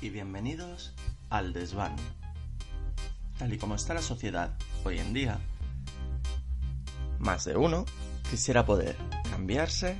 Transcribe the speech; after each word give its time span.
y 0.00 0.10
bienvenidos 0.10 0.92
al 1.28 1.52
desván. 1.52 1.96
Tal 3.38 3.52
y 3.52 3.58
como 3.58 3.74
está 3.74 3.94
la 3.94 4.02
sociedad 4.02 4.54
hoy 4.84 4.98
en 4.98 5.12
día, 5.12 5.40
más 7.18 7.44
de 7.44 7.56
uno 7.56 7.84
quisiera 8.30 8.64
poder 8.64 8.96
cambiarse 9.30 9.96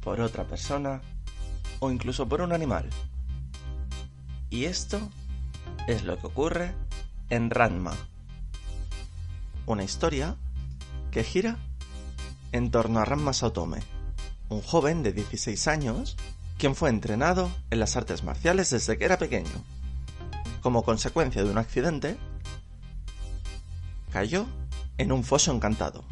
por 0.00 0.20
otra 0.20 0.44
persona 0.44 1.00
o 1.78 1.90
incluso 1.90 2.28
por 2.28 2.40
un 2.40 2.52
animal. 2.52 2.88
Y 4.50 4.64
esto 4.64 4.98
es 5.86 6.04
lo 6.04 6.18
que 6.18 6.26
ocurre 6.26 6.74
en 7.30 7.50
Ranma, 7.50 7.94
una 9.66 9.84
historia 9.84 10.36
que 11.12 11.22
gira 11.22 11.58
en 12.52 12.70
torno 12.70 12.98
a 12.98 13.04
Ranma 13.04 13.32
Saotome, 13.32 13.82
un 14.48 14.62
joven 14.62 15.02
de 15.02 15.12
16 15.12 15.68
años 15.68 16.16
quien 16.58 16.74
fue 16.74 16.90
entrenado 16.90 17.50
en 17.70 17.78
las 17.78 17.96
artes 17.96 18.24
marciales 18.24 18.70
desde 18.70 18.98
que 18.98 19.04
era 19.04 19.16
pequeño. 19.16 19.64
Como 20.60 20.82
consecuencia 20.82 21.44
de 21.44 21.50
un 21.50 21.58
accidente, 21.58 22.18
cayó 24.10 24.46
en 24.98 25.12
un 25.12 25.22
foso 25.22 25.52
encantado, 25.52 26.04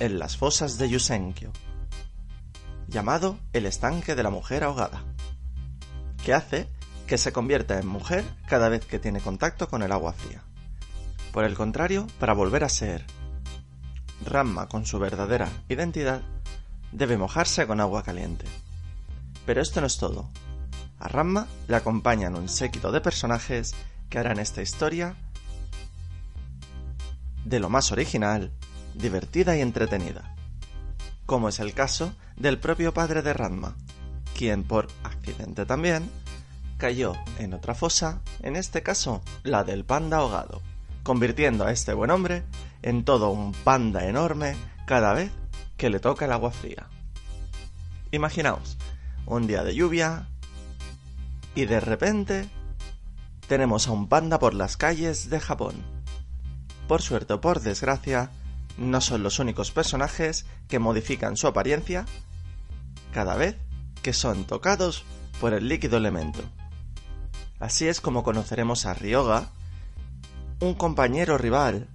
en 0.00 0.18
las 0.18 0.36
fosas 0.36 0.78
de 0.78 0.90
Yusenkyo, 0.90 1.52
llamado 2.88 3.38
el 3.52 3.66
estanque 3.66 4.16
de 4.16 4.22
la 4.24 4.30
mujer 4.30 4.64
ahogada, 4.64 5.04
que 6.24 6.34
hace 6.34 6.68
que 7.06 7.16
se 7.16 7.32
convierta 7.32 7.78
en 7.78 7.86
mujer 7.86 8.24
cada 8.48 8.68
vez 8.68 8.84
que 8.84 8.98
tiene 8.98 9.20
contacto 9.20 9.68
con 9.68 9.82
el 9.82 9.92
agua 9.92 10.12
fría. 10.12 10.42
Por 11.32 11.44
el 11.44 11.54
contrario, 11.54 12.06
para 12.18 12.34
volver 12.34 12.64
a 12.64 12.68
ser 12.68 13.06
Ramma 14.26 14.68
con 14.68 14.84
su 14.84 14.98
verdadera 14.98 15.48
identidad, 15.68 16.20
debe 16.90 17.16
mojarse 17.16 17.66
con 17.66 17.80
agua 17.80 18.02
caliente. 18.02 18.44
Pero 19.48 19.62
esto 19.62 19.80
no 19.80 19.86
es 19.86 19.96
todo. 19.96 20.28
A 20.98 21.08
Ramma 21.08 21.46
le 21.68 21.76
acompañan 21.76 22.36
un 22.36 22.50
séquito 22.50 22.92
de 22.92 23.00
personajes 23.00 23.74
que 24.10 24.18
harán 24.18 24.38
esta 24.38 24.60
historia 24.60 25.16
de 27.46 27.58
lo 27.58 27.70
más 27.70 27.90
original, 27.90 28.52
divertida 28.92 29.56
y 29.56 29.62
entretenida. 29.62 30.34
Como 31.24 31.48
es 31.48 31.60
el 31.60 31.72
caso 31.72 32.12
del 32.36 32.58
propio 32.58 32.92
padre 32.92 33.22
de 33.22 33.32
Ranma, 33.32 33.74
quien 34.36 34.64
por 34.64 34.88
accidente 35.02 35.64
también 35.64 36.10
cayó 36.76 37.14
en 37.38 37.54
otra 37.54 37.74
fosa, 37.74 38.20
en 38.42 38.54
este 38.54 38.82
caso 38.82 39.22
la 39.44 39.64
del 39.64 39.86
panda 39.86 40.18
ahogado, 40.18 40.60
convirtiendo 41.04 41.64
a 41.64 41.72
este 41.72 41.94
buen 41.94 42.10
hombre 42.10 42.42
en 42.82 43.02
todo 43.02 43.30
un 43.30 43.52
panda 43.54 44.06
enorme 44.06 44.56
cada 44.84 45.14
vez 45.14 45.32
que 45.78 45.88
le 45.88 46.00
toca 46.00 46.26
el 46.26 46.32
agua 46.32 46.50
fría. 46.50 46.86
Imaginaos, 48.10 48.76
un 49.28 49.46
día 49.46 49.62
de 49.62 49.74
lluvia 49.74 50.28
y 51.54 51.66
de 51.66 51.80
repente 51.80 52.48
tenemos 53.46 53.88
a 53.88 53.92
un 53.92 54.08
panda 54.08 54.38
por 54.38 54.54
las 54.54 54.76
calles 54.76 55.30
de 55.30 55.40
Japón. 55.40 55.74
Por 56.86 57.02
suerte 57.02 57.34
o 57.34 57.40
por 57.40 57.60
desgracia, 57.60 58.30
no 58.76 59.00
son 59.00 59.22
los 59.22 59.38
únicos 59.38 59.70
personajes 59.70 60.46
que 60.68 60.78
modifican 60.78 61.36
su 61.36 61.46
apariencia 61.46 62.06
cada 63.12 63.36
vez 63.36 63.56
que 64.02 64.12
son 64.12 64.44
tocados 64.44 65.04
por 65.40 65.52
el 65.52 65.68
líquido 65.68 65.96
elemento. 65.96 66.40
Así 67.58 67.88
es 67.88 68.00
como 68.00 68.22
conoceremos 68.22 68.86
a 68.86 68.94
Ryoga, 68.94 69.48
un 70.60 70.74
compañero 70.74 71.38
rival, 71.38 71.88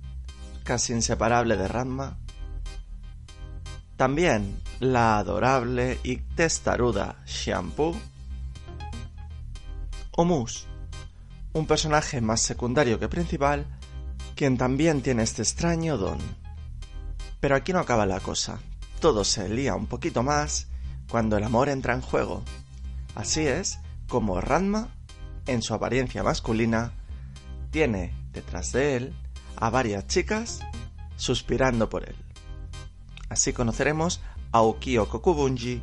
casi 0.63 0.93
inseparable 0.93 1.57
de 1.57 1.67
Ranma. 1.67 2.17
También 3.97 4.59
la 4.79 5.17
adorable 5.19 5.99
y 6.03 6.17
testaruda 6.17 7.23
Shampoo. 7.25 7.95
O 10.11 10.25
Moose, 10.25 10.65
un 11.53 11.65
personaje 11.65 12.21
más 12.21 12.41
secundario 12.41 12.99
que 12.99 13.07
principal, 13.07 13.65
quien 14.35 14.57
también 14.57 15.01
tiene 15.01 15.23
este 15.23 15.41
extraño 15.41 15.97
don. 15.97 16.19
Pero 17.39 17.55
aquí 17.55 17.73
no 17.73 17.79
acaba 17.79 18.05
la 18.05 18.19
cosa. 18.19 18.59
Todo 18.99 19.23
se 19.23 19.49
lía 19.49 19.75
un 19.75 19.87
poquito 19.87 20.23
más 20.23 20.67
cuando 21.09 21.37
el 21.37 21.43
amor 21.43 21.69
entra 21.69 21.93
en 21.93 22.01
juego. 22.01 22.43
Así 23.15 23.41
es 23.41 23.79
como 24.07 24.41
Ranma 24.41 24.89
en 25.45 25.61
su 25.61 25.73
apariencia 25.73 26.23
masculina, 26.23 26.93
tiene 27.71 28.13
detrás 28.31 28.71
de 28.71 28.95
él 28.95 29.13
a 29.55 29.69
varias 29.69 30.07
chicas 30.07 30.61
suspirando 31.15 31.89
por 31.89 32.07
él. 32.07 32.22
Así 33.33 33.51
conoceremos 33.51 34.21
a 34.51 34.61
Ukio 34.61 35.09
Kokubunji, 35.09 35.81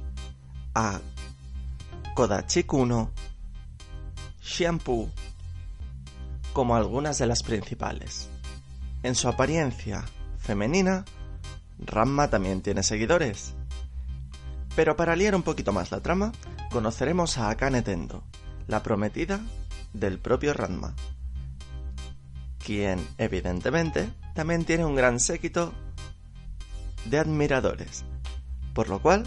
a 0.72 1.00
Kodachi 2.14 2.62
Kuno, 2.62 3.10
Shampoo, 4.40 5.10
como 6.52 6.76
algunas 6.76 7.18
de 7.18 7.26
las 7.26 7.42
principales. 7.42 8.28
En 9.02 9.16
su 9.16 9.26
apariencia 9.26 10.04
femenina, 10.38 11.04
Ramma 11.80 12.30
también 12.30 12.62
tiene 12.62 12.84
seguidores. 12.84 13.52
Pero 14.76 14.94
para 14.94 15.16
liar 15.16 15.34
un 15.34 15.42
poquito 15.42 15.72
más 15.72 15.90
la 15.90 15.98
trama, 15.98 16.30
conoceremos 16.70 17.36
a 17.36 17.50
Akane 17.50 17.82
Tendo, 17.82 18.22
la 18.68 18.84
prometida 18.84 19.40
del 19.92 20.20
propio 20.20 20.54
Ranma, 20.54 20.94
quien 22.64 23.04
evidentemente 23.18 24.08
también 24.36 24.64
tiene 24.64 24.84
un 24.84 24.94
gran 24.94 25.18
séquito 25.18 25.74
de 27.06 27.18
admiradores, 27.18 28.04
por 28.74 28.88
lo 28.88 29.00
cual 29.00 29.26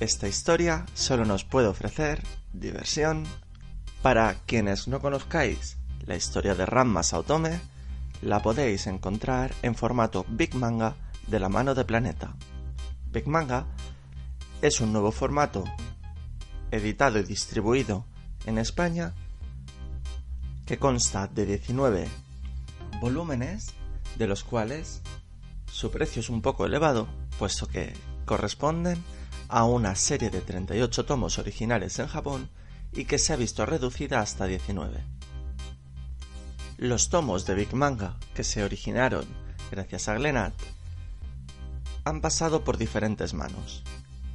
esta 0.00 0.28
historia 0.28 0.86
solo 0.94 1.24
nos 1.24 1.44
puede 1.44 1.68
ofrecer 1.68 2.22
diversión. 2.52 3.24
Para 4.02 4.34
quienes 4.46 4.88
no 4.88 5.00
conozcáis 5.00 5.76
la 6.06 6.16
historia 6.16 6.54
de 6.54 6.64
Ranma 6.64 7.02
Saotome, 7.02 7.60
la 8.22 8.40
podéis 8.40 8.86
encontrar 8.86 9.52
en 9.62 9.74
formato 9.74 10.24
Big 10.28 10.54
Manga 10.54 10.96
de 11.26 11.38
la 11.38 11.48
mano 11.48 11.74
de 11.74 11.84
Planeta. 11.84 12.34
Big 13.12 13.26
Manga 13.26 13.66
es 14.62 14.80
un 14.80 14.92
nuevo 14.92 15.12
formato 15.12 15.64
editado 16.70 17.18
y 17.18 17.24
distribuido 17.24 18.04
en 18.46 18.58
España 18.58 19.14
que 20.66 20.78
consta 20.78 21.26
de 21.26 21.46
19 21.46 22.08
volúmenes, 23.00 23.74
de 24.16 24.26
los 24.26 24.44
cuales 24.44 25.02
su 25.72 25.90
precio 25.90 26.20
es 26.20 26.30
un 26.30 26.42
poco 26.42 26.66
elevado, 26.66 27.08
puesto 27.38 27.66
que 27.66 27.94
corresponden 28.24 29.02
a 29.48 29.64
una 29.64 29.94
serie 29.94 30.30
de 30.30 30.40
38 30.40 31.04
tomos 31.04 31.38
originales 31.38 31.98
en 31.98 32.06
Japón 32.06 32.48
y 32.92 33.04
que 33.04 33.18
se 33.18 33.32
ha 33.32 33.36
visto 33.36 33.66
reducida 33.66 34.20
hasta 34.20 34.46
19. 34.46 35.02
Los 36.78 37.08
tomos 37.08 37.46
de 37.46 37.54
Big 37.54 37.74
Manga 37.74 38.16
que 38.34 38.44
se 38.44 38.64
originaron 38.64 39.24
gracias 39.70 40.08
a 40.08 40.14
Glenat 40.14 40.54
han 42.04 42.20
pasado 42.20 42.64
por 42.64 42.78
diferentes 42.78 43.34
manos. 43.34 43.82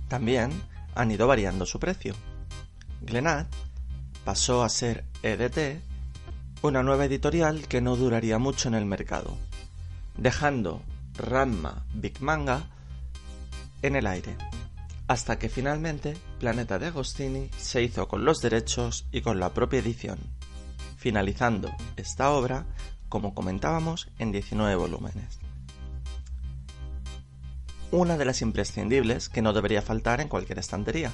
También 0.08 0.52
han 0.94 1.12
ido 1.12 1.28
variando 1.28 1.66
su 1.66 1.80
precio. 1.80 2.16
Glenat 3.02 3.48
pasó 4.24 4.64
a 4.64 4.70
ser 4.70 5.06
EDT, 5.24 5.82
una 6.62 6.84
nueva 6.84 7.06
editorial 7.06 7.68
que 7.68 7.82
no 7.82 7.96
duraría 7.96 8.38
mucho 8.38 8.68
en 8.68 8.76
el 8.76 8.86
mercado, 8.86 9.38
dejando 10.18 10.82
Ranma 11.18 11.86
Big 11.94 12.22
Manga 12.22 12.64
en 13.82 13.96
el 13.96 14.08
aire, 14.08 14.36
hasta 15.08 15.38
que 15.38 15.50
finalmente 15.50 16.18
Planeta 16.40 16.80
de 16.80 16.88
Agostini 16.88 17.50
se 17.58 17.84
hizo 17.84 18.08
con 18.08 18.26
los 18.26 18.42
derechos 18.42 19.06
y 19.12 19.22
con 19.22 19.40
la 19.40 19.54
propia 19.54 19.80
edición, 19.80 20.20
finalizando 20.98 21.72
esta 21.96 22.32
obra, 22.32 22.66
como 23.10 23.34
comentábamos, 23.34 24.10
en 24.20 24.32
19 24.32 24.76
volúmenes. 24.76 25.40
Una 27.92 28.18
de 28.18 28.26
las 28.26 28.42
imprescindibles 28.42 29.30
que 29.30 29.42
no 29.42 29.54
debería 29.54 29.82
faltar 29.82 30.20
en 30.20 30.28
cualquier 30.28 30.60
estantería. 30.60 31.12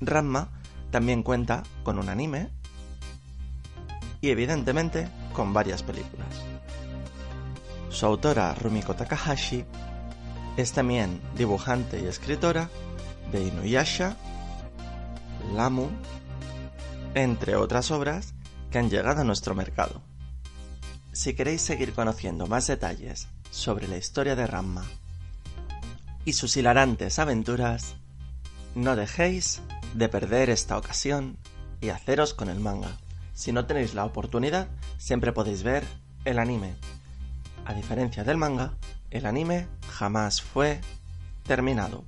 Ranma 0.00 0.50
también 0.90 1.22
cuenta 1.22 1.62
con 1.84 1.98
un 1.98 2.08
anime 2.08 2.50
y 4.20 4.30
evidentemente 4.30 5.08
con 5.32 5.52
varias 5.52 5.82
películas. 5.82 6.53
Su 7.94 8.06
autora 8.06 8.52
Rumiko 8.56 8.96
Takahashi 8.96 9.64
es 10.56 10.72
también 10.72 11.22
dibujante 11.36 12.00
y 12.00 12.06
escritora 12.06 12.68
de 13.30 13.44
Inuyasha, 13.44 14.16
Lamu, 15.54 15.88
entre 17.14 17.54
otras 17.54 17.92
obras 17.92 18.34
que 18.72 18.78
han 18.78 18.90
llegado 18.90 19.20
a 19.20 19.24
nuestro 19.24 19.54
mercado. 19.54 20.02
Si 21.12 21.34
queréis 21.34 21.62
seguir 21.62 21.92
conociendo 21.92 22.48
más 22.48 22.66
detalles 22.66 23.28
sobre 23.52 23.86
la 23.86 23.96
historia 23.96 24.34
de 24.34 24.48
Ramma 24.48 24.84
y 26.24 26.32
sus 26.32 26.56
hilarantes 26.56 27.20
aventuras, 27.20 27.94
no 28.74 28.96
dejéis 28.96 29.60
de 29.94 30.08
perder 30.08 30.50
esta 30.50 30.76
ocasión 30.78 31.38
y 31.80 31.90
haceros 31.90 32.34
con 32.34 32.48
el 32.48 32.58
manga. 32.58 32.90
Si 33.34 33.52
no 33.52 33.66
tenéis 33.66 33.94
la 33.94 34.04
oportunidad, 34.04 34.66
siempre 34.98 35.32
podéis 35.32 35.62
ver 35.62 35.86
el 36.24 36.40
anime. 36.40 36.74
A 37.64 37.72
diferencia 37.72 38.24
del 38.24 38.36
manga, 38.36 38.74
el 39.10 39.26
anime 39.26 39.68
jamás 39.88 40.42
fue 40.42 40.80
terminado. 41.44 42.04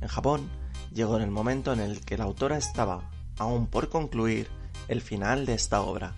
En 0.00 0.08
Japón 0.08 0.48
llegó 0.92 1.16
en 1.16 1.22
el 1.22 1.30
momento 1.30 1.72
en 1.72 1.80
el 1.80 2.00
que 2.00 2.16
la 2.16 2.24
autora 2.24 2.56
estaba 2.56 3.02
aún 3.38 3.66
por 3.66 3.88
concluir 3.88 4.48
el 4.88 5.02
final 5.02 5.46
de 5.46 5.54
esta 5.54 5.82
obra, 5.82 6.14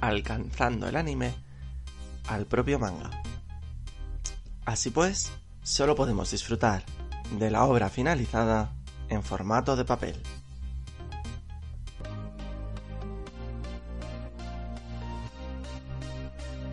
alcanzando 0.00 0.88
el 0.88 0.96
anime 0.96 1.34
al 2.28 2.46
propio 2.46 2.78
manga. 2.78 3.10
Así 4.64 4.90
pues, 4.90 5.30
solo 5.62 5.94
podemos 5.94 6.32
disfrutar 6.32 6.84
de 7.38 7.50
la 7.50 7.64
obra 7.64 7.88
finalizada 7.88 8.72
en 9.08 9.22
formato 9.22 9.76
de 9.76 9.84
papel. 9.84 10.20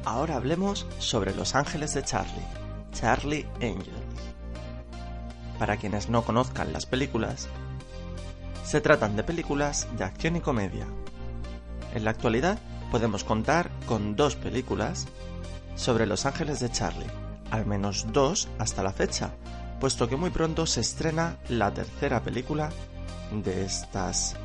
Ahora 0.05 0.35
hablemos 0.35 0.85
sobre 1.00 1.33
Los 1.33 1.55
Ángeles 1.55 1.94
de 1.94 2.03
Charlie, 2.03 2.45
Charlie 2.91 3.47
Angels. 3.61 3.88
Para 5.57 5.77
quienes 5.77 6.09
no 6.09 6.23
conozcan 6.23 6.73
las 6.73 6.85
películas, 6.85 7.47
se 8.65 8.81
tratan 8.81 9.15
de 9.15 9.23
películas 9.23 9.88
de 9.97 10.03
acción 10.03 10.35
y 10.35 10.41
comedia. 10.41 10.85
En 11.94 12.03
la 12.03 12.11
actualidad 12.11 12.59
podemos 12.91 13.23
contar 13.23 13.71
con 13.85 14.17
dos 14.17 14.35
películas 14.35 15.07
sobre 15.75 16.05
Los 16.05 16.25
Ángeles 16.25 16.59
de 16.59 16.69
Charlie, 16.69 17.07
al 17.50 17.65
menos 17.65 18.05
dos 18.11 18.50
hasta 18.59 18.83
la 18.83 18.91
fecha, 18.91 19.31
puesto 19.79 20.09
que 20.09 20.17
muy 20.17 20.31
pronto 20.31 20.65
se 20.65 20.81
estrena 20.81 21.38
la 21.47 21.73
tercera 21.73 22.21
película 22.21 22.71
de 23.31 23.63
estas 23.63 24.35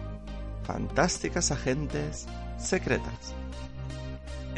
fantásticas 0.62 1.50
agentes 1.50 2.26
secretas. 2.58 3.34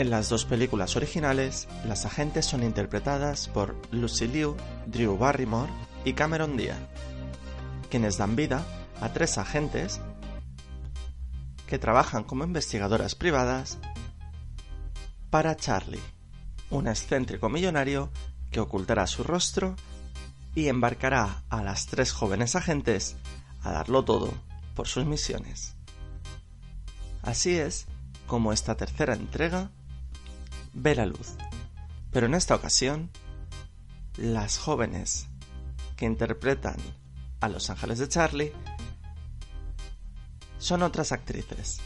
En 0.00 0.08
las 0.08 0.30
dos 0.30 0.46
películas 0.46 0.96
originales, 0.96 1.68
las 1.84 2.06
agentes 2.06 2.46
son 2.46 2.62
interpretadas 2.62 3.48
por 3.48 3.76
Lucy 3.90 4.28
Liu, 4.28 4.56
Drew 4.86 5.18
Barrymore 5.18 5.70
y 6.06 6.14
Cameron 6.14 6.56
Diaz, 6.56 6.78
quienes 7.90 8.16
dan 8.16 8.34
vida 8.34 8.64
a 9.02 9.12
tres 9.12 9.36
agentes 9.36 10.00
que 11.66 11.78
trabajan 11.78 12.24
como 12.24 12.44
investigadoras 12.44 13.14
privadas 13.14 13.76
para 15.28 15.54
Charlie, 15.54 16.00
un 16.70 16.88
excéntrico 16.88 17.50
millonario 17.50 18.10
que 18.50 18.60
ocultará 18.60 19.06
su 19.06 19.22
rostro 19.22 19.76
y 20.54 20.68
embarcará 20.68 21.42
a 21.50 21.62
las 21.62 21.88
tres 21.88 22.10
jóvenes 22.10 22.56
agentes 22.56 23.16
a 23.62 23.70
darlo 23.70 24.02
todo 24.02 24.32
por 24.74 24.88
sus 24.88 25.04
misiones. 25.04 25.74
Así 27.20 27.58
es 27.58 27.84
como 28.26 28.54
esta 28.54 28.76
tercera 28.76 29.12
entrega 29.12 29.70
ve 30.72 30.94
la 30.94 31.06
luz. 31.06 31.34
Pero 32.10 32.26
en 32.26 32.34
esta 32.34 32.54
ocasión, 32.54 33.10
las 34.16 34.58
jóvenes 34.58 35.26
que 35.96 36.06
interpretan 36.06 36.76
a 37.40 37.48
los 37.48 37.70
ángeles 37.70 37.98
de 37.98 38.08
Charlie 38.08 38.52
son 40.58 40.82
otras 40.82 41.12
actrices. 41.12 41.80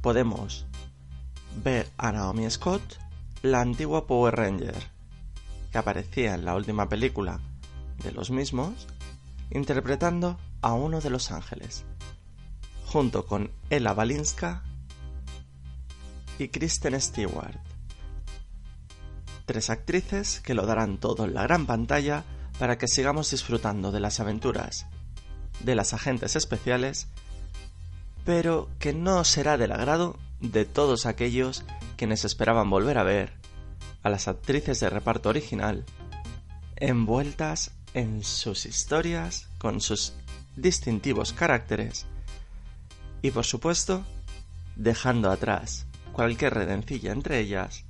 Podemos 0.00 0.66
ver 1.62 1.90
a 1.98 2.12
Naomi 2.12 2.48
Scott, 2.50 2.82
la 3.42 3.60
antigua 3.60 4.06
Power 4.06 4.36
Ranger, 4.36 4.90
que 5.70 5.78
aparecía 5.78 6.34
en 6.34 6.44
la 6.44 6.54
última 6.54 6.88
película 6.88 7.40
de 8.02 8.12
los 8.12 8.30
mismos, 8.30 8.86
interpretando 9.50 10.38
a 10.62 10.72
uno 10.72 11.00
de 11.00 11.10
los 11.10 11.30
ángeles, 11.30 11.84
junto 12.86 13.26
con 13.26 13.50
Ella 13.70 13.92
Balinska 13.92 14.62
y 16.38 16.48
Kristen 16.48 17.00
Stewart. 17.00 17.58
Tres 19.46 19.70
actrices 19.70 20.40
que 20.40 20.54
lo 20.54 20.66
darán 20.66 20.98
todo 20.98 21.24
en 21.24 21.34
la 21.34 21.42
gran 21.42 21.66
pantalla 21.66 22.24
para 22.58 22.78
que 22.78 22.88
sigamos 22.88 23.30
disfrutando 23.30 23.92
de 23.92 24.00
las 24.00 24.20
aventuras 24.20 24.86
de 25.60 25.74
las 25.74 25.92
agentes 25.94 26.36
especiales, 26.36 27.08
pero 28.24 28.68
que 28.78 28.92
no 28.92 29.24
será 29.24 29.56
del 29.56 29.72
agrado 29.72 30.16
de 30.40 30.64
todos 30.64 31.06
aquellos 31.06 31.64
quienes 31.96 32.24
esperaban 32.24 32.70
volver 32.70 32.98
a 32.98 33.02
ver 33.02 33.32
a 34.02 34.10
las 34.10 34.28
actrices 34.28 34.80
de 34.80 34.90
reparto 34.90 35.28
original 35.28 35.84
envueltas 36.76 37.72
en 37.94 38.22
sus 38.22 38.66
historias 38.66 39.48
con 39.58 39.80
sus 39.80 40.12
distintivos 40.54 41.32
caracteres 41.32 42.06
y 43.20 43.32
por 43.32 43.44
supuesto 43.44 44.04
dejando 44.76 45.32
atrás 45.32 45.87
cualquier 46.18 46.52
redencilla 46.52 47.12
entre 47.12 47.38
ellas 47.38 47.84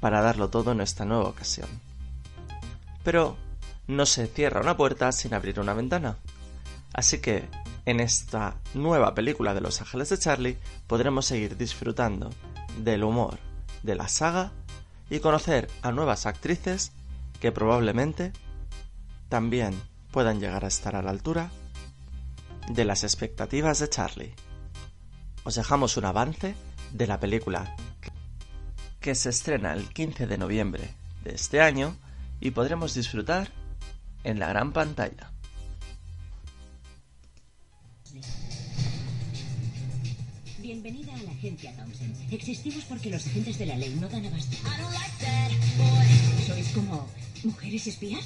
para 0.00 0.20
darlo 0.20 0.50
todo 0.50 0.72
en 0.72 0.80
esta 0.80 1.04
nueva 1.04 1.28
ocasión. 1.28 1.68
Pero 3.04 3.36
no 3.86 4.04
se 4.04 4.26
cierra 4.26 4.60
una 4.60 4.76
puerta 4.76 5.12
sin 5.12 5.32
abrir 5.32 5.60
una 5.60 5.72
ventana. 5.72 6.16
Así 6.92 7.18
que 7.20 7.48
en 7.84 8.00
esta 8.00 8.56
nueva 8.74 9.14
película 9.14 9.54
de 9.54 9.60
Los 9.60 9.80
Ángeles 9.80 10.08
de 10.08 10.18
Charlie 10.18 10.58
podremos 10.88 11.26
seguir 11.26 11.56
disfrutando 11.56 12.30
del 12.82 13.04
humor 13.04 13.38
de 13.84 13.94
la 13.94 14.08
saga 14.08 14.50
y 15.08 15.20
conocer 15.20 15.70
a 15.82 15.92
nuevas 15.92 16.26
actrices 16.26 16.90
que 17.38 17.52
probablemente 17.52 18.32
también 19.28 19.80
puedan 20.10 20.40
llegar 20.40 20.64
a 20.64 20.68
estar 20.68 20.96
a 20.96 21.02
la 21.02 21.10
altura 21.10 21.52
de 22.68 22.84
las 22.84 23.04
expectativas 23.04 23.78
de 23.78 23.88
Charlie. 23.88 24.34
Os 25.44 25.54
dejamos 25.54 25.96
un 25.96 26.06
avance 26.06 26.56
de 26.92 27.06
la 27.06 27.20
película 27.20 27.74
que 29.00 29.14
se 29.14 29.30
estrena 29.30 29.72
el 29.72 29.88
15 29.88 30.26
de 30.26 30.38
noviembre 30.38 30.90
de 31.22 31.34
este 31.34 31.60
año 31.60 31.96
y 32.40 32.50
podremos 32.50 32.94
disfrutar 32.94 33.50
en 34.24 34.38
la 34.38 34.48
gran 34.48 34.72
pantalla. 34.72 35.30
Bienvenida 40.58 41.14
a 41.14 41.22
la 41.22 41.30
agencia 41.30 41.76
Thompson. 41.76 42.12
Existimos 42.32 42.84
porque 42.86 43.10
los 43.10 43.24
agentes 43.24 43.58
de 43.58 43.66
la 43.66 43.76
ley 43.76 43.96
no 44.00 44.08
dan 44.08 44.26
abasto. 44.26 44.56
¿Sois 46.44 46.68
como 46.70 47.06
mujeres 47.44 47.86
espías? 47.86 48.24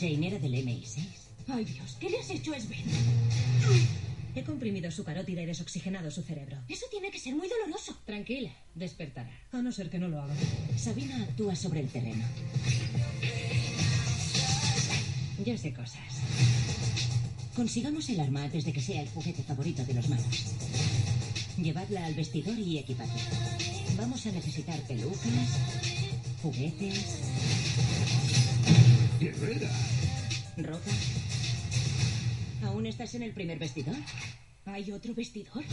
Jane 0.00 0.26
era 0.26 0.38
del 0.40 0.54
MI6. 0.54 1.06
Ay 1.46 1.64
Dios, 1.64 1.96
¿qué 2.00 2.10
le 2.10 2.18
has 2.18 2.30
hecho 2.30 2.52
a 2.52 2.58
Sven? 2.58 2.82
He 4.34 4.44
comprimido 4.44 4.90
su 4.90 5.04
carótida 5.04 5.42
y 5.42 5.46
desoxigenado 5.46 6.10
su 6.10 6.22
cerebro. 6.22 6.56
Eso 6.68 6.86
tiene 6.90 7.10
que 7.10 7.18
ser 7.18 7.34
muy 7.34 7.48
doloroso. 7.48 7.96
Tranquila, 8.06 8.50
despertará. 8.74 9.30
A 9.52 9.60
no 9.60 9.70
ser 9.72 9.90
que 9.90 9.98
no 9.98 10.08
lo 10.08 10.20
haga. 10.22 10.34
Sabina 10.76 11.22
actúa 11.22 11.54
sobre 11.54 11.80
el 11.80 11.88
terreno. 11.88 12.24
Ya 15.44 15.58
sé 15.58 15.74
cosas. 15.74 16.00
Consigamos 17.54 18.08
el 18.08 18.20
arma 18.20 18.44
antes 18.44 18.64
de 18.64 18.72
que 18.72 18.80
sea 18.80 19.02
el 19.02 19.08
juguete 19.10 19.42
favorito 19.42 19.84
de 19.84 19.94
los 19.94 20.08
malos. 20.08 20.54
Llevadla 21.58 22.06
al 22.06 22.14
vestidor 22.14 22.58
y 22.58 22.78
equipadla. 22.78 23.14
Vamos 23.96 24.24
a 24.24 24.32
necesitar 24.32 24.80
pelucas, 24.86 25.58
juguetes, 26.42 27.18
Guerrera. 29.20 29.70
ropa. 30.56 30.90
¿Aún 32.62 32.86
estás 32.86 33.14
en 33.14 33.22
el 33.22 33.32
primer 33.32 33.58
vestidor? 33.58 33.96
¿Hay 34.66 34.92
otro 34.92 35.14
vestidor? 35.14 35.64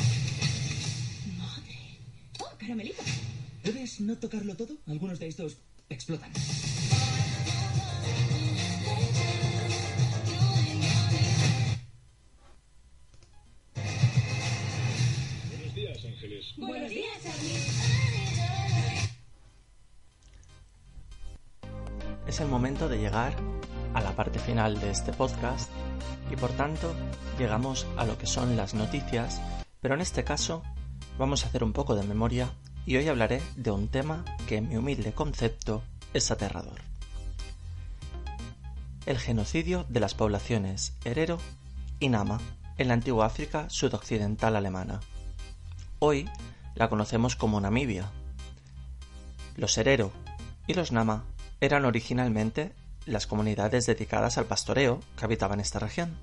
Madre. 1.37 1.77
Oh, 2.39 2.57
caramelito. 2.57 3.03
¿Puedes 3.63 4.01
no 4.01 4.17
tocarlo 4.17 4.55
todo? 4.55 4.75
Algunos 4.87 5.19
de 5.19 5.27
estos 5.27 5.57
explotan. 5.89 6.31
Buenos 15.47 15.75
días, 15.75 16.05
Ángeles. 16.05 16.53
Buenos 16.57 16.89
días, 16.89 17.19
Es 22.27 22.39
el 22.39 22.47
momento 22.47 22.87
de 22.89 22.97
llegar 22.97 23.35
a 23.93 24.01
la 24.01 24.11
parte 24.15 24.39
final 24.39 24.79
de 24.79 24.91
este 24.91 25.13
podcast 25.13 25.69
y 26.31 26.35
por 26.35 26.51
tanto 26.51 26.93
llegamos 27.37 27.87
a 27.97 28.05
lo 28.05 28.17
que 28.17 28.27
son 28.27 28.55
las 28.55 28.73
noticias, 28.73 29.41
pero 29.81 29.95
en 29.95 30.01
este 30.01 30.23
caso 30.23 30.63
vamos 31.17 31.43
a 31.43 31.47
hacer 31.47 31.63
un 31.63 31.73
poco 31.73 31.95
de 31.95 32.03
memoria 32.03 32.49
y 32.85 32.97
hoy 32.97 33.07
hablaré 33.07 33.41
de 33.55 33.71
un 33.71 33.87
tema 33.87 34.25
que 34.47 34.57
en 34.57 34.69
mi 34.69 34.77
humilde 34.77 35.11
concepto 35.13 35.83
es 36.13 36.31
aterrador. 36.31 36.81
El 39.05 39.17
genocidio 39.17 39.85
de 39.89 39.99
las 39.99 40.13
poblaciones 40.13 40.93
Herero 41.03 41.39
y 41.99 42.09
Nama 42.09 42.39
en 42.77 42.87
la 42.87 42.93
antigua 42.93 43.25
África 43.25 43.69
sudoccidental 43.69 44.55
alemana. 44.55 44.99
Hoy 45.99 46.29
la 46.75 46.89
conocemos 46.89 47.35
como 47.35 47.59
Namibia. 47.59 48.09
Los 49.57 49.77
Herero 49.77 50.11
y 50.67 50.73
los 50.73 50.91
Nama 50.91 51.23
eran 51.59 51.85
originalmente 51.85 52.73
las 53.05 53.27
comunidades 53.27 53.85
dedicadas 53.85 54.37
al 54.37 54.45
pastoreo 54.45 54.99
que 55.17 55.25
habitaban 55.25 55.59
esta 55.59 55.79
región. 55.79 56.17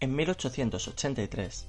En 0.00 0.16
1883, 0.16 1.66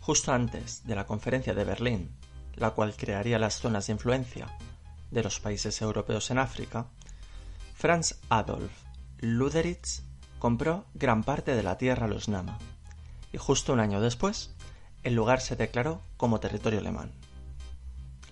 justo 0.00 0.32
antes 0.32 0.86
de 0.86 0.94
la 0.94 1.06
Conferencia 1.06 1.54
de 1.54 1.64
Berlín, 1.64 2.10
la 2.54 2.72
cual 2.72 2.94
crearía 2.96 3.38
las 3.38 3.60
zonas 3.60 3.86
de 3.86 3.94
influencia 3.94 4.48
de 5.10 5.22
los 5.22 5.40
países 5.40 5.80
europeos 5.80 6.30
en 6.30 6.38
África, 6.38 6.86
Franz 7.74 8.16
Adolf 8.28 8.70
Luderitz 9.18 10.02
compró 10.38 10.84
gran 10.94 11.24
parte 11.24 11.54
de 11.54 11.62
la 11.62 11.78
tierra 11.78 12.06
a 12.06 12.08
los 12.08 12.28
Nama, 12.28 12.58
y 13.32 13.38
justo 13.38 13.72
un 13.72 13.80
año 13.80 14.00
después, 14.00 14.50
el 15.02 15.14
lugar 15.14 15.40
se 15.40 15.56
declaró 15.56 16.02
como 16.16 16.40
territorio 16.40 16.80
alemán. 16.80 17.12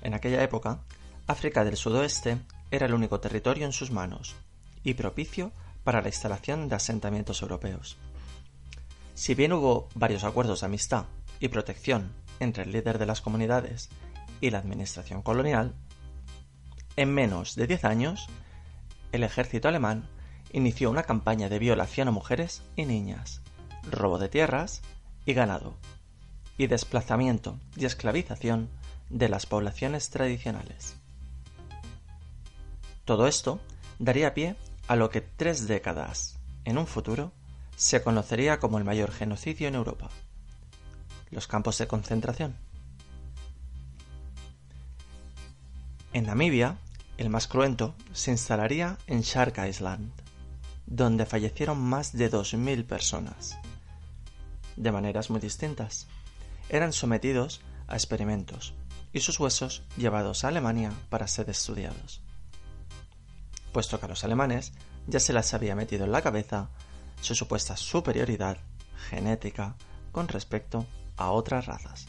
En 0.03 0.15
aquella 0.15 0.43
época, 0.43 0.81
África 1.27 1.65
del 1.65 1.77
Sudoeste 1.77 2.39
era 2.71 2.87
el 2.87 2.95
único 2.95 3.21
territorio 3.21 3.67
en 3.67 3.73
sus 3.73 3.91
manos 3.91 4.37
y 4.83 4.95
propicio 4.95 5.53
para 5.85 6.03
la 6.03 6.09
instalación 6.09 6.69
de 6.69 6.77
asentamientos 6.77 7.43
europeos. 7.43 7.97
Si 9.15 9.35
bien 9.35 9.53
hubo 9.53 9.89
varios 9.95 10.25
acuerdos 10.25 10.61
de 10.61 10.67
amistad 10.67 11.07
y 11.41 11.49
protección 11.49 12.13
entre 12.41 12.65
el 12.65 12.73
líder 12.73 12.99
de 12.99 13.07
las 13.07 13.21
comunidades 13.21 13.89
y 14.41 14.51
la 14.51 14.59
administración 14.59 15.23
colonial, 15.23 15.75
en 16.97 17.13
menos 17.13 17.55
de 17.55 17.67
diez 17.67 17.85
años, 17.85 18.29
el 19.13 19.25
ejército 19.25 19.69
alemán 19.69 20.09
inició 20.53 20.91
una 20.91 21.03
campaña 21.03 21.49
de 21.49 21.59
violación 21.59 22.09
a 22.09 22.13
mujeres 22.13 22.63
y 22.77 22.85
niñas, 22.85 23.41
robo 23.91 24.19
de 24.19 24.29
tierras 24.29 24.83
y 25.25 25.33
ganado, 25.33 25.77
y 26.57 26.67
desplazamiento 26.67 27.59
y 27.77 27.85
esclavización 27.87 28.69
de 29.11 29.29
las 29.29 29.47
poblaciones 29.47 30.11
tradicionales. 30.11 30.97
Todo 33.09 33.27
esto 33.27 33.59
daría 33.99 34.35
pie 34.35 34.55
a 34.87 34.95
lo 34.95 35.09
que 35.09 35.23
tres 35.23 35.67
décadas 35.67 36.37
en 36.67 36.77
un 36.77 36.87
futuro 36.87 37.33
se 37.75 38.03
conocería 38.03 38.61
como 38.61 38.77
el 38.77 38.85
mayor 38.85 39.13
genocidio 39.13 39.67
en 39.67 39.77
Europa, 39.77 40.11
los 41.31 41.47
campos 41.47 41.79
de 41.79 41.87
concentración. 41.87 42.55
En 46.13 46.27
Namibia, 46.27 46.77
el 47.17 47.31
más 47.31 47.47
cruento 47.49 47.95
se 48.13 48.31
instalaría 48.31 48.99
en 49.07 49.23
Shark 49.23 49.57
Island, 49.67 50.13
donde 50.85 51.25
fallecieron 51.25 51.81
más 51.81 52.13
de 52.13 52.31
2.000 52.31 52.85
personas. 52.85 53.57
De 54.77 54.93
maneras 54.93 55.31
muy 55.31 55.41
distintas. 55.41 56.09
Eran 56.69 56.93
sometidos 56.93 57.63
a 57.87 57.95
experimentos 57.95 58.75
y 59.15 59.21
sus 59.21 59.41
huesos 59.41 59.83
llevados 59.97 60.45
a 60.45 60.49
Alemania 60.49 60.93
para 61.09 61.27
ser 61.27 61.49
estudiados. 61.49 62.21
Puesto 63.73 63.99
que 63.99 64.07
a 64.07 64.09
los 64.09 64.25
alemanes 64.25 64.73
ya 65.07 65.21
se 65.21 65.33
les 65.33 65.55
había 65.55 65.75
metido 65.75 66.05
en 66.05 66.13
la 66.13 66.23
cabeza 66.23 66.71
su 67.21 67.35
supuesta 67.35 67.77
superioridad 67.77 68.59
genética 69.11 69.77
con 70.13 70.29
respecto 70.29 70.87
a 71.17 71.31
otras 71.31 71.67
razas. 71.67 72.07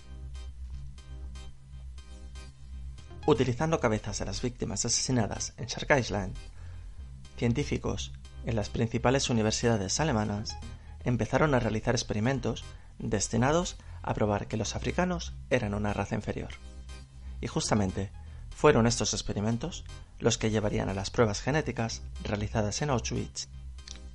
Utilizando 3.26 3.80
cabezas 3.80 4.20
de 4.20 4.26
las 4.26 4.42
víctimas 4.42 4.86
asesinadas 4.86 5.54
en 5.58 5.68
Shark 5.68 6.00
Island, 6.00 6.36
científicos 7.38 8.12
en 8.46 8.56
las 8.56 8.70
principales 8.70 9.30
universidades 9.30 10.00
alemanas 10.00 10.58
empezaron 11.04 11.54
a 11.54 11.60
realizar 11.60 11.96
experimentos 11.96 12.64
destinados 12.98 13.78
a 14.02 14.14
probar 14.14 14.48
que 14.48 14.58
los 14.58 14.76
africanos 14.76 15.34
eran 15.50 15.74
una 15.74 15.94
raza 15.94 16.16
inferior. 16.16 16.50
Y 17.42 17.48
justamente 17.48 18.12
fueron 18.56 18.88
estos 18.88 19.14
experimentos 19.14 19.86
los 20.20 20.38
que 20.38 20.52
llevarían 20.52 20.90
a 20.90 20.94
las 20.94 21.10
pruebas 21.10 21.42
genéticas 21.42 22.02
realizadas 22.24 22.82
en 22.82 22.90
Auschwitz 22.90 23.48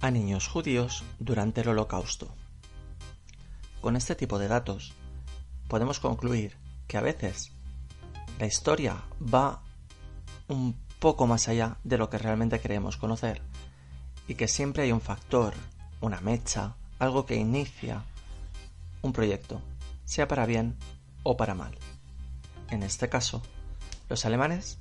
a 0.01 0.11
niños 0.11 0.49
judíos 0.49 1.03
durante 1.19 1.63
el 1.63 1.69
Holocausto. 1.69 2.35
Con 3.81 3.97
este 3.97 4.15
tipo 4.15 4.39
de 4.39 4.49
datos, 4.49 4.93
podemos 5.69 6.01
concluir 6.01 6.57
que 6.87 6.99
a 6.99 7.01
veces 7.01 7.53
la 8.39 8.47
historia 8.47 9.03
va 9.23 9.63
un 10.49 10.77
poco 10.99 11.27
más 11.27 11.49
allá 11.49 11.79
de 11.85 11.99
lo 11.99 12.11
que 12.11 12.19
realmente 12.19 12.61
queremos 12.61 12.97
conocer 12.97 13.41
y 14.29 14.35
que 14.35 14.49
siempre 14.49 14.85
hay 14.85 14.93
un 14.93 15.01
factor, 15.01 15.55
una 16.01 16.21
mecha, 16.21 16.77
algo 16.99 17.27
que 17.27 17.37
inicia 17.37 18.05
un 19.03 19.13
proyecto, 19.13 19.61
sea 20.05 20.29
para 20.29 20.47
bien 20.47 20.77
o 21.23 21.37
para 21.37 21.55
mal. 21.55 21.77
En 22.71 22.83
este 22.83 23.09
caso, 23.09 23.43
los 24.09 24.25
alemanes 24.25 24.79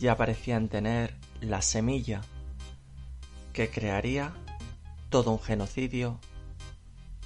ya 0.00 0.16
parecían 0.16 0.68
tener 0.68 1.14
la 1.40 1.62
semilla 1.62 2.22
que 3.52 3.70
crearía 3.70 4.32
todo 5.08 5.30
un 5.30 5.40
genocidio, 5.40 6.20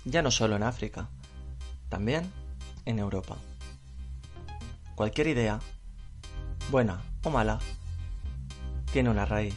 ya 0.05 0.23
no 0.23 0.31
solo 0.31 0.57
en 0.57 0.63
África, 0.63 1.09
también 1.89 2.31
en 2.85 2.99
Europa. 2.99 3.37
Cualquier 4.95 5.29
idea, 5.29 5.61
buena 6.71 7.03
o 7.25 7.31
mala, 7.31 7.59
tiene 8.93 9.11
una 9.11 9.25
raíz. 9.25 9.55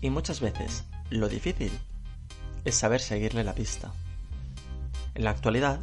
Y 0.00 0.10
muchas 0.10 0.40
veces 0.40 0.84
lo 1.10 1.28
difícil 1.28 1.72
es 2.64 2.74
saber 2.74 3.00
seguirle 3.00 3.44
la 3.44 3.54
pista. 3.54 3.92
En 5.14 5.24
la 5.24 5.30
actualidad, 5.30 5.80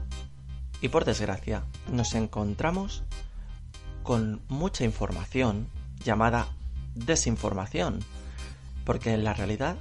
y 0.79 0.89
por 0.89 1.05
desgracia, 1.05 1.63
nos 1.91 2.13
encontramos 2.13 3.03
con 4.07 4.41
mucha 4.47 4.85
información 4.85 5.67
llamada 6.01 6.47
desinformación, 6.95 7.99
porque 8.85 9.13
en 9.13 9.25
la 9.25 9.33
realidad 9.33 9.75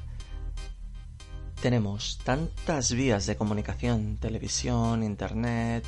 tenemos 1.63 2.19
tantas 2.25 2.91
vías 2.91 3.27
de 3.27 3.37
comunicación, 3.37 4.17
televisión, 4.17 5.05
internet, 5.05 5.87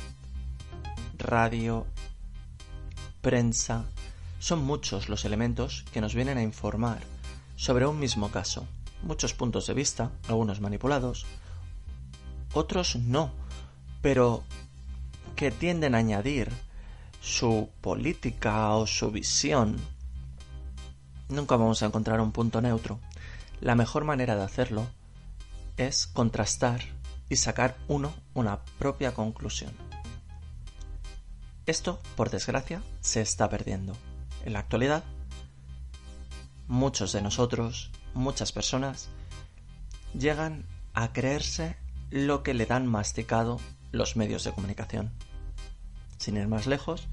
radio, 1.17 1.85
prensa, 3.19 3.83
son 4.39 4.63
muchos 4.63 5.09
los 5.09 5.25
elementos 5.25 5.83
que 5.91 5.99
nos 5.99 6.15
vienen 6.15 6.37
a 6.37 6.41
informar 6.41 6.99
sobre 7.57 7.87
un 7.87 7.99
mismo 7.99 8.31
caso, 8.31 8.65
muchos 9.03 9.33
puntos 9.33 9.67
de 9.67 9.73
vista, 9.73 10.11
algunos 10.29 10.61
manipulados, 10.61 11.25
otros 12.53 12.95
no, 12.95 13.33
pero 14.01 14.45
que 15.35 15.51
tienden 15.51 15.93
a 15.93 15.97
añadir 15.97 16.49
su 17.21 17.69
política 17.81 18.69
o 18.75 18.87
su 18.87 19.11
visión. 19.11 19.77
Nunca 21.29 21.57
vamos 21.57 21.83
a 21.83 21.85
encontrar 21.85 22.21
un 22.21 22.31
punto 22.31 22.61
neutro. 22.61 22.99
La 23.61 23.75
mejor 23.75 24.03
manera 24.03 24.35
de 24.35 24.43
hacerlo 24.43 24.87
es 25.77 26.07
contrastar 26.07 26.81
y 27.29 27.35
sacar 27.35 27.77
uno 27.87 28.13
una 28.33 28.59
propia 28.77 29.13
conclusión. 29.13 29.71
Esto, 31.65 31.99
por 32.15 32.31
desgracia, 32.31 32.81
se 33.01 33.21
está 33.21 33.49
perdiendo. 33.49 33.95
En 34.43 34.53
la 34.53 34.59
actualidad, 34.59 35.03
muchos 36.67 37.11
de 37.11 37.21
nosotros, 37.21 37.91
muchas 38.13 38.51
personas, 38.51 39.09
llegan 40.17 40.65
a 40.93 41.13
creerse 41.13 41.77
lo 42.09 42.41
que 42.41 42.55
le 42.55 42.65
dan 42.65 42.87
masticado 42.87 43.59
los 43.91 44.15
medios 44.15 44.43
de 44.43 44.51
comunicación. 44.51 45.11
Sin 46.19 46.35
ir 46.37 46.47
más 46.47 46.67
lejos, 46.67 47.07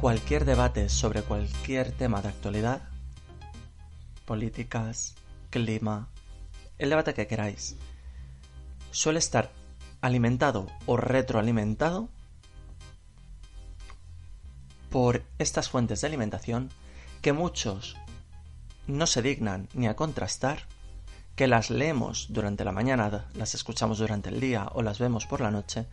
cualquier 0.00 0.44
debate 0.44 0.90
sobre 0.90 1.22
cualquier 1.22 1.90
tema 1.90 2.22
de 2.22 2.28
actualidad, 2.28 2.82
políticas, 4.26 5.14
clima, 5.48 6.08
el 6.78 6.90
debate 6.90 7.14
que 7.14 7.26
queráis, 7.26 7.76
suele 8.90 9.18
estar 9.18 9.50
alimentado 10.02 10.66
o 10.84 10.98
retroalimentado 10.98 12.10
por 14.90 15.24
estas 15.38 15.70
fuentes 15.70 16.02
de 16.02 16.08
alimentación 16.08 16.70
que 17.22 17.32
muchos 17.32 17.96
no 18.86 19.06
se 19.06 19.22
dignan 19.22 19.68
ni 19.72 19.86
a 19.86 19.96
contrastar, 19.96 20.66
que 21.36 21.46
las 21.46 21.70
leemos 21.70 22.26
durante 22.30 22.64
la 22.64 22.72
mañana, 22.72 23.26
las 23.34 23.54
escuchamos 23.54 23.98
durante 23.98 24.28
el 24.28 24.40
día 24.40 24.68
o 24.74 24.82
las 24.82 24.98
vemos 24.98 25.26
por 25.26 25.40
la 25.40 25.50
noche, 25.50 25.86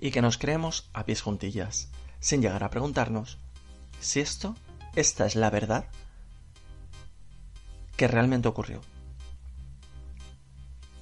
y 0.00 0.10
que 0.10 0.22
nos 0.22 0.38
creemos 0.38 0.88
a 0.94 1.04
pies 1.04 1.20
juntillas, 1.20 1.88
sin 2.18 2.40
llegar 2.40 2.64
a 2.64 2.70
preguntarnos 2.70 3.38
si 4.00 4.20
esto, 4.20 4.56
esta 4.96 5.26
es 5.26 5.36
la 5.36 5.50
verdad 5.50 5.84
que 7.96 8.08
realmente 8.08 8.48
ocurrió. 8.48 8.80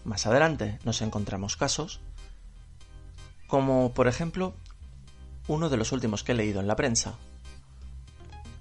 Más 0.05 0.26
adelante 0.26 0.78
nos 0.85 1.02
encontramos 1.02 1.57
casos 1.57 2.00
Como 3.47 3.93
por 3.93 4.09
ejemplo 4.09 4.55
uno 5.47 5.69
de 5.69 5.76
los 5.76 5.93
últimos 5.93 6.25
que 6.25 6.33
he 6.33 6.35
leído 6.35 6.61
en 6.61 6.67
la 6.67 6.76
prensa, 6.76 7.14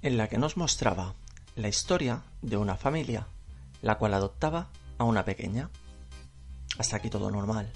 en 0.02 0.16
la 0.16 0.28
que 0.28 0.38
nos 0.38 0.56
mostraba 0.56 1.14
la 1.56 1.68
historia 1.68 2.22
de 2.40 2.56
una 2.56 2.76
familia, 2.76 3.26
la 3.82 3.98
cual 3.98 4.14
adoptaba 4.14 4.68
a 4.96 5.04
una 5.04 5.24
pequeña. 5.24 5.68
Hasta 6.78 6.96
aquí 6.96 7.10
todo 7.10 7.30
normal. 7.30 7.70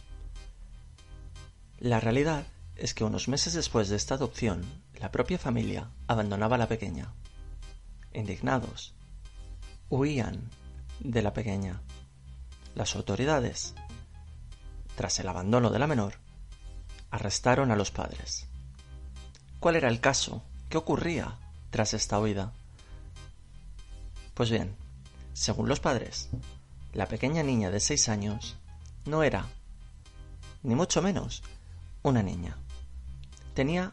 La 1.78 2.00
realidad 2.00 2.46
es 2.82 2.94
que 2.94 3.04
unos 3.04 3.28
meses 3.28 3.52
después 3.52 3.88
de 3.88 3.94
esta 3.94 4.16
adopción, 4.16 4.64
la 4.98 5.12
propia 5.12 5.38
familia 5.38 5.88
abandonaba 6.08 6.56
a 6.56 6.58
la 6.58 6.66
pequeña. 6.66 7.14
Indignados, 8.12 8.92
huían 9.88 10.50
de 10.98 11.22
la 11.22 11.32
pequeña. 11.32 11.80
Las 12.74 12.96
autoridades, 12.96 13.74
tras 14.96 15.20
el 15.20 15.28
abandono 15.28 15.70
de 15.70 15.78
la 15.78 15.86
menor, 15.86 16.14
arrestaron 17.12 17.70
a 17.70 17.76
los 17.76 17.92
padres. 17.92 18.48
¿Cuál 19.60 19.76
era 19.76 19.88
el 19.88 20.00
caso? 20.00 20.42
¿Qué 20.68 20.76
ocurría 20.76 21.38
tras 21.70 21.94
esta 21.94 22.18
huida? 22.18 22.52
Pues 24.34 24.50
bien, 24.50 24.74
según 25.34 25.68
los 25.68 25.78
padres, 25.78 26.30
la 26.94 27.06
pequeña 27.06 27.44
niña 27.44 27.70
de 27.70 27.78
seis 27.78 28.08
años 28.08 28.56
no 29.04 29.22
era, 29.22 29.46
ni 30.64 30.74
mucho 30.74 31.00
menos, 31.00 31.44
una 32.02 32.24
niña. 32.24 32.56
Tenía 33.54 33.92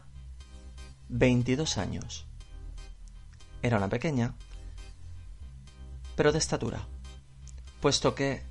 22 1.08 1.76
años. 1.76 2.26
Era 3.62 3.76
una 3.76 3.88
pequeña, 3.88 4.34
pero 6.16 6.32
de 6.32 6.38
estatura, 6.38 6.86
puesto 7.80 8.14
que 8.14 8.42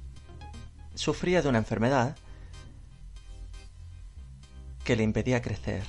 sufría 0.94 1.42
de 1.42 1.50
una 1.50 1.58
enfermedad 1.58 2.16
que 4.84 4.96
le 4.96 5.04
impedía 5.04 5.42
crecer. 5.42 5.84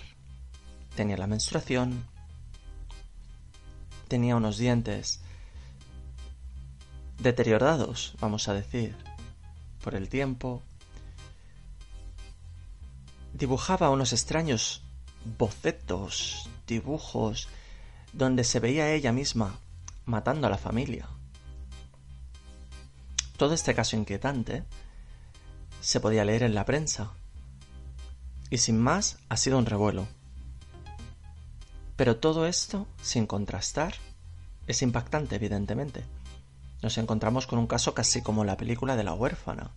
Tenía 0.95 1.19
la 1.19 1.27
menstruación, 1.27 2.07
tenía 4.09 4.37
unos 4.37 4.57
dientes 4.57 5.21
deteriorados, 7.19 8.15
vamos 8.21 8.49
a 8.49 8.55
decir, 8.55 8.97
por 9.85 9.95
el 9.95 10.09
tiempo. 10.09 10.63
Dibujaba 13.35 13.91
unos 13.91 14.13
extraños 14.13 14.83
bocetos, 15.25 16.49
dibujos, 16.67 17.49
donde 18.13 18.45
se 18.45 18.61
veía 18.61 18.93
ella 18.93 19.13
misma 19.13 19.59
matando 20.05 20.47
a 20.47 20.51
la 20.51 20.59
familia. 20.59 21.09
Todo 23.37 23.55
este 23.55 23.75
caso 23.75 23.97
inquietante 23.97 24.65
se 25.81 26.01
podía 26.01 26.25
leer 26.25 26.43
en 26.43 26.55
la 26.55 26.65
prensa. 26.65 27.11
Y 28.51 28.59
sin 28.59 28.79
más, 28.79 29.19
ha 29.29 29.37
sido 29.37 29.59
un 29.59 29.67
revuelo. 29.67 30.07
Pero 31.97 32.17
todo 32.17 32.47
esto, 32.47 32.87
sin 33.03 33.27
contrastar, 33.27 33.95
es 34.67 34.83
impactante, 34.83 35.37
evidentemente. 35.37 36.05
Nos 36.83 36.99
encontramos 36.99 37.47
con 37.47 37.59
un 37.59 37.67
caso 37.67 37.95
casi 37.95 38.23
como 38.23 38.45
la 38.45 38.57
película 38.57 38.97
de 38.97 39.05
la 39.05 39.15
huérfana. 39.15 39.71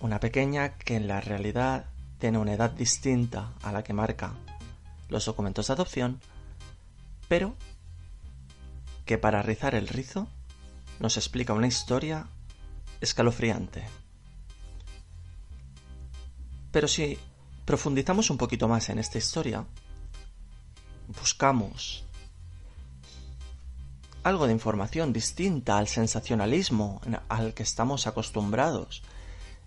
Una 0.00 0.20
pequeña 0.20 0.76
que 0.76 0.96
en 0.96 1.08
la 1.08 1.20
realidad 1.20 1.86
tiene 2.18 2.38
una 2.38 2.54
edad 2.54 2.70
distinta 2.70 3.52
a 3.62 3.72
la 3.72 3.82
que 3.84 3.92
marca 3.92 4.34
los 5.08 5.24
documentos 5.24 5.66
de 5.68 5.72
adopción, 5.72 6.20
pero 7.28 7.54
que 9.06 9.18
para 9.18 9.42
rizar 9.42 9.74
el 9.74 9.88
rizo 9.88 10.28
nos 11.00 11.16
explica 11.16 11.52
una 11.52 11.66
historia 11.66 12.26
escalofriante. 13.00 13.84
Pero 16.72 16.88
si 16.88 17.18
profundizamos 17.64 18.30
un 18.30 18.36
poquito 18.36 18.68
más 18.68 18.88
en 18.88 18.98
esta 18.98 19.18
historia, 19.18 19.64
buscamos 21.18 22.04
algo 24.24 24.46
de 24.46 24.52
información 24.52 25.12
distinta 25.12 25.78
al 25.78 25.88
sensacionalismo 25.88 27.00
al 27.28 27.54
que 27.54 27.62
estamos 27.62 28.06
acostumbrados 28.06 29.02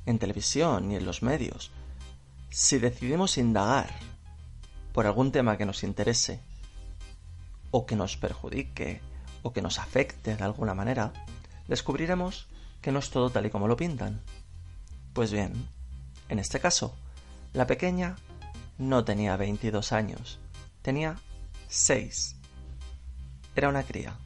en 0.05 0.19
televisión 0.19 0.91
y 0.91 0.97
en 0.97 1.05
los 1.05 1.23
medios, 1.23 1.71
si 2.51 2.79
decidimos 2.79 3.37
indagar 3.37 3.89
por 4.93 5.07
algún 5.07 5.31
tema 5.31 5.57
que 5.57 5.65
nos 5.65 5.83
interese, 5.83 6.41
o 7.71 7.85
que 7.85 7.95
nos 7.95 8.17
perjudique, 8.17 9.01
o 9.41 9.53
que 9.53 9.61
nos 9.61 9.79
afecte 9.79 10.35
de 10.35 10.43
alguna 10.43 10.73
manera, 10.73 11.13
descubriremos 11.69 12.47
que 12.81 12.91
no 12.91 12.99
es 12.99 13.09
todo 13.09 13.29
tal 13.29 13.45
y 13.45 13.49
como 13.49 13.69
lo 13.69 13.77
pintan. 13.77 14.21
Pues 15.13 15.31
bien, 15.31 15.53
en 16.27 16.39
este 16.39 16.59
caso, 16.59 16.93
la 17.53 17.67
pequeña 17.67 18.17
no 18.77 19.05
tenía 19.05 19.37
22 19.37 19.93
años, 19.93 20.39
tenía 20.81 21.17
6. 21.69 22.35
Era 23.55 23.69
una 23.69 23.83
cría. 23.83 24.17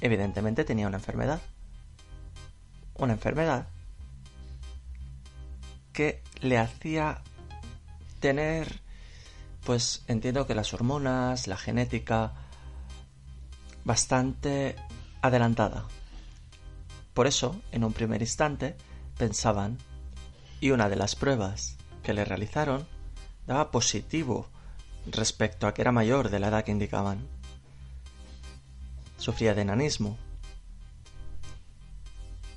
Evidentemente 0.00 0.64
tenía 0.64 0.88
una 0.88 0.98
enfermedad. 0.98 1.40
Una 2.94 3.12
enfermedad 3.12 3.68
que 5.96 6.22
le 6.42 6.58
hacía 6.58 7.22
tener, 8.20 8.82
pues 9.64 10.04
entiendo 10.08 10.46
que 10.46 10.54
las 10.54 10.74
hormonas, 10.74 11.46
la 11.46 11.56
genética, 11.56 12.34
bastante 13.82 14.76
adelantada. 15.22 15.86
Por 17.14 17.26
eso, 17.26 17.62
en 17.72 17.82
un 17.82 17.94
primer 17.94 18.20
instante, 18.20 18.76
pensaban, 19.16 19.78
y 20.60 20.70
una 20.70 20.90
de 20.90 20.96
las 20.96 21.16
pruebas 21.16 21.78
que 22.02 22.12
le 22.12 22.26
realizaron 22.26 22.86
daba 23.46 23.70
positivo 23.70 24.50
respecto 25.06 25.66
a 25.66 25.72
que 25.72 25.80
era 25.80 25.92
mayor 25.92 26.28
de 26.28 26.40
la 26.40 26.48
edad 26.48 26.64
que 26.64 26.72
indicaban. 26.72 27.26
Sufría 29.16 29.54
de 29.54 29.62
enanismo. 29.62 30.18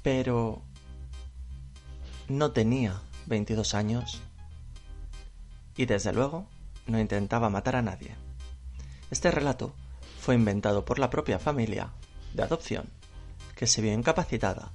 Pero 0.03 0.61
no 2.27 2.51
tenía 2.51 3.01
22 3.29 3.75
años 3.75 4.21
y 5.77 5.85
desde 5.85 6.11
luego 6.11 6.47
no 6.87 6.99
intentaba 6.99 7.49
matar 7.49 7.77
a 7.77 7.81
nadie. 7.81 8.15
Este 9.11 9.31
relato 9.31 9.73
fue 10.19 10.35
inventado 10.35 10.83
por 10.83 10.99
la 10.99 11.09
propia 11.09 11.39
familia 11.39 11.91
de 12.33 12.43
adopción, 12.43 12.89
que 13.55 13.67
se 13.67 13.81
vio 13.81 13.93
incapacitada 13.93 14.71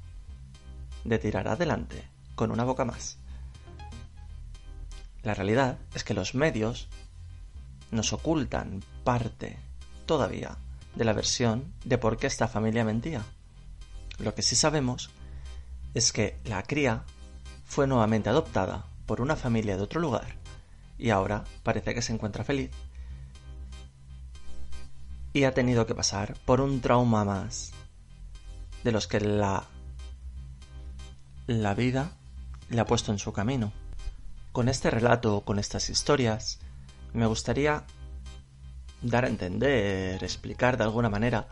de 1.04 1.18
tirar 1.18 1.48
adelante 1.48 2.08
con 2.34 2.50
una 2.50 2.64
boca 2.64 2.84
más. 2.84 3.18
La 5.22 5.34
realidad 5.34 5.78
es 5.94 6.04
que 6.04 6.14
los 6.14 6.34
medios 6.34 6.88
nos 7.90 8.12
ocultan 8.12 8.82
parte 9.04 9.58
todavía 10.06 10.56
de 10.94 11.04
la 11.04 11.12
versión 11.12 11.72
de 11.84 11.98
por 11.98 12.16
qué 12.16 12.26
esta 12.26 12.48
familia 12.48 12.84
mentía. 12.84 13.22
Lo 14.18 14.34
que 14.34 14.42
sí 14.42 14.56
sabemos 14.56 15.10
es 15.94 16.12
que 16.12 16.38
la 16.44 16.62
cría 16.62 17.04
fue 17.74 17.88
nuevamente 17.88 18.28
adoptada 18.28 18.84
por 19.04 19.20
una 19.20 19.34
familia 19.34 19.76
de 19.76 19.82
otro 19.82 20.00
lugar 20.00 20.36
y 20.96 21.10
ahora 21.10 21.42
parece 21.64 21.92
que 21.92 22.02
se 22.02 22.12
encuentra 22.12 22.44
feliz. 22.44 22.70
Y 25.32 25.42
ha 25.42 25.54
tenido 25.54 25.84
que 25.84 25.96
pasar 25.96 26.36
por 26.44 26.60
un 26.60 26.80
trauma 26.80 27.24
más 27.24 27.72
de 28.84 28.92
los 28.92 29.08
que 29.08 29.18
la 29.18 29.64
la 31.48 31.74
vida 31.74 32.12
le 32.70 32.80
ha 32.80 32.86
puesto 32.86 33.10
en 33.10 33.18
su 33.18 33.32
camino. 33.32 33.72
Con 34.52 34.68
este 34.68 34.88
relato, 34.88 35.40
con 35.40 35.58
estas 35.58 35.90
historias, 35.90 36.60
me 37.12 37.26
gustaría 37.26 37.82
dar 39.02 39.24
a 39.24 39.28
entender, 39.28 40.22
explicar 40.22 40.76
de 40.76 40.84
alguna 40.84 41.10
manera 41.10 41.48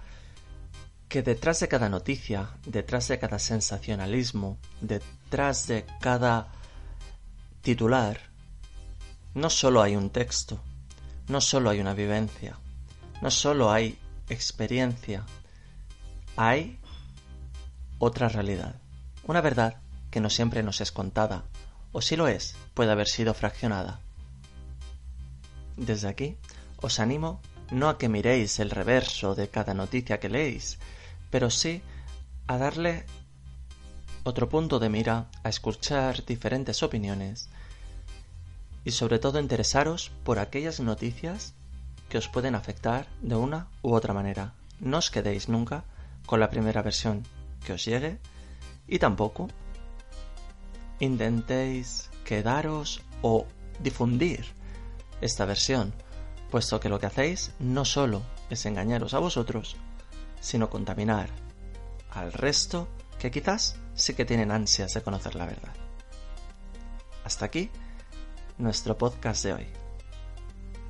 que 1.12 1.22
detrás 1.22 1.60
de 1.60 1.68
cada 1.68 1.90
noticia, 1.90 2.48
detrás 2.64 3.08
de 3.08 3.18
cada 3.18 3.38
sensacionalismo, 3.38 4.56
detrás 4.80 5.66
de 5.66 5.84
cada 6.00 6.48
titular, 7.60 8.18
no 9.34 9.50
solo 9.50 9.82
hay 9.82 9.94
un 9.94 10.08
texto, 10.08 10.58
no 11.28 11.42
solo 11.42 11.68
hay 11.68 11.80
una 11.80 11.92
vivencia, 11.92 12.58
no 13.20 13.30
solo 13.30 13.70
hay 13.70 13.98
experiencia, 14.30 15.26
hay 16.38 16.78
otra 17.98 18.30
realidad, 18.30 18.76
una 19.26 19.42
verdad 19.42 19.82
que 20.10 20.22
no 20.22 20.30
siempre 20.30 20.62
nos 20.62 20.80
es 20.80 20.92
contada, 20.92 21.44
o 21.92 22.00
si 22.00 22.16
lo 22.16 22.26
es, 22.26 22.56
puede 22.72 22.90
haber 22.90 23.06
sido 23.06 23.34
fraccionada. 23.34 24.00
Desde 25.76 26.08
aquí 26.08 26.38
os 26.78 27.00
animo 27.00 27.42
no 27.70 27.90
a 27.90 27.98
que 27.98 28.08
miréis 28.08 28.60
el 28.60 28.70
reverso 28.70 29.34
de 29.34 29.50
cada 29.50 29.74
noticia 29.74 30.18
que 30.18 30.30
leéis, 30.30 30.78
pero 31.32 31.50
sí 31.50 31.82
a 32.46 32.58
darle 32.58 33.06
otro 34.22 34.48
punto 34.48 34.78
de 34.78 34.90
mira, 34.90 35.30
a 35.42 35.48
escuchar 35.48 36.24
diferentes 36.26 36.82
opiniones 36.84 37.48
y 38.84 38.90
sobre 38.92 39.18
todo 39.18 39.40
interesaros 39.40 40.12
por 40.24 40.38
aquellas 40.38 40.78
noticias 40.78 41.54
que 42.08 42.18
os 42.18 42.28
pueden 42.28 42.54
afectar 42.54 43.08
de 43.22 43.34
una 43.34 43.68
u 43.80 43.94
otra 43.94 44.12
manera. 44.12 44.52
No 44.78 44.98
os 44.98 45.10
quedéis 45.10 45.48
nunca 45.48 45.84
con 46.26 46.38
la 46.38 46.50
primera 46.50 46.82
versión 46.82 47.24
que 47.64 47.72
os 47.72 47.84
llegue 47.84 48.18
y 48.86 48.98
tampoco 48.98 49.48
intentéis 51.00 52.10
quedaros 52.24 53.00
o 53.22 53.46
difundir 53.80 54.44
esta 55.22 55.46
versión, 55.46 55.94
puesto 56.50 56.78
que 56.78 56.90
lo 56.90 57.00
que 57.00 57.06
hacéis 57.06 57.52
no 57.58 57.86
solo 57.86 58.22
es 58.50 58.66
engañaros 58.66 59.14
a 59.14 59.18
vosotros, 59.18 59.76
sino 60.42 60.68
contaminar 60.68 61.30
al 62.10 62.34
resto 62.34 62.88
que 63.18 63.30
quizás 63.30 63.76
sí 63.94 64.12
que 64.14 64.26
tienen 64.26 64.50
ansias 64.50 64.92
de 64.92 65.02
conocer 65.02 65.36
la 65.36 65.46
verdad. 65.46 65.72
Hasta 67.24 67.46
aquí 67.46 67.70
nuestro 68.58 68.98
podcast 68.98 69.44
de 69.44 69.54
hoy. 69.54 69.68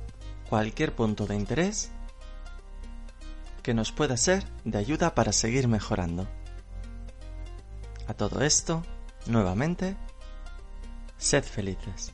cualquier 0.50 0.94
punto 0.96 1.28
de 1.28 1.36
interés 1.36 1.92
que 3.64 3.74
nos 3.74 3.92
pueda 3.92 4.18
ser 4.18 4.46
de 4.64 4.78
ayuda 4.78 5.14
para 5.16 5.32
seguir 5.34 5.68
mejorando. 5.68 6.28
A 8.08 8.14
todo 8.14 8.42
esto, 8.42 8.84
nuevamente, 9.28 9.96
sed 11.18 11.44
felices. 11.44 12.14